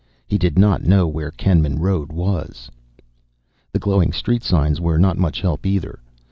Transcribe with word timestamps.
He 0.25 0.39
did 0.39 0.57
not 0.57 0.83
know 0.83 1.07
where 1.07 1.29
Kenman 1.29 1.77
Road 1.77 2.11
was. 2.11 2.71
The 3.71 3.77
glowing 3.77 4.13
street 4.13 4.41
signs 4.41 4.81
were 4.81 4.97
not 4.97 5.15
much 5.19 5.41
help 5.41 5.63
either. 5.63 5.99